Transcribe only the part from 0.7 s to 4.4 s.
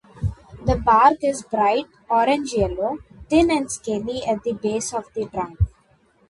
bark is bright orange-yellow, thin and scaly